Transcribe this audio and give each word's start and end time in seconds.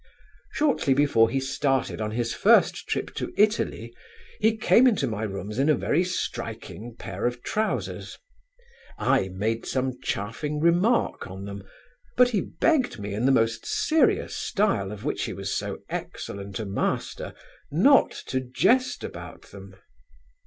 "Shortly 0.51 0.95
before 0.95 1.29
he 1.29 1.39
started 1.39 2.01
on 2.01 2.09
his 2.09 2.33
first 2.33 2.87
trip 2.87 3.13
to 3.13 3.31
Italy, 3.37 3.93
he 4.39 4.57
came 4.57 4.87
into 4.87 5.05
my 5.05 5.21
rooms 5.21 5.59
in 5.59 5.69
a 5.69 5.75
very 5.75 6.03
striking 6.03 6.95
pair 6.97 7.27
of 7.27 7.43
trousers. 7.43 8.17
I 8.97 9.27
made 9.29 9.67
some 9.67 10.01
chaffing 10.01 10.59
remark 10.59 11.27
on 11.27 11.45
them, 11.45 11.61
but 12.17 12.29
he 12.29 12.41
begged 12.41 12.97
me 12.97 13.13
in 13.13 13.27
the 13.27 13.31
most 13.31 13.67
serious 13.67 14.35
style 14.35 14.91
of 14.91 15.05
which 15.05 15.25
he 15.25 15.33
was 15.33 15.55
so 15.55 15.77
excellent 15.87 16.57
a 16.57 16.65
master 16.65 17.35
not 17.69 18.09
to 18.25 18.39
jest 18.39 19.03
about 19.03 19.51
them. 19.51 19.75